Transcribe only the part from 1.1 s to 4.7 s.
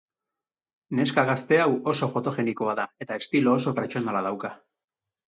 gazte hau oso fotogenikoa da eta estilo oso pertsonala dauka.